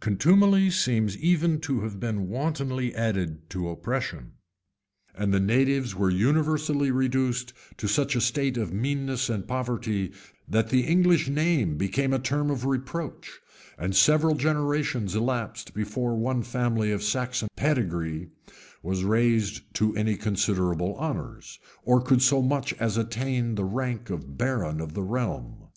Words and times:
Contumely 0.00 0.68
seems 0.68 1.16
even 1.18 1.60
co 1.60 1.78
have 1.82 2.00
been 2.00 2.26
wantonly 2.28 2.92
added 2.92 3.48
to 3.48 3.68
oppression;[*] 3.68 4.32
and 5.14 5.32
the 5.32 5.38
natives 5.38 5.94
were 5.94 6.10
universally 6.10 6.90
reduced 6.90 7.52
to 7.76 7.86
such 7.86 8.16
a 8.16 8.20
state 8.20 8.56
of 8.56 8.72
meanness 8.72 9.30
and 9.30 9.46
poverty, 9.46 10.10
that 10.48 10.70
the 10.70 10.80
English, 10.80 11.28
name 11.28 11.76
became 11.76 12.12
a 12.12 12.18
term 12.18 12.50
of 12.50 12.64
reproach; 12.64 13.38
and 13.78 13.94
several 13.94 14.34
generations 14.34 15.14
elapsed 15.14 15.72
before 15.72 16.16
one 16.16 16.42
family 16.42 16.90
of 16.90 17.00
Saxon 17.00 17.46
pedigree 17.54 18.30
was 18.82 19.04
raised 19.04 19.72
to 19.74 19.94
any 19.96 20.16
considerable 20.16 20.96
honors, 20.96 21.60
or 21.84 22.00
could 22.00 22.22
so 22.22 22.42
much 22.42 22.72
as 22.80 22.96
attain 22.96 23.54
the 23.54 23.64
rank 23.64 24.10
of 24.10 24.36
baron 24.36 24.80
of 24.80 24.94
the 24.94 25.02
realm. 25.04 25.68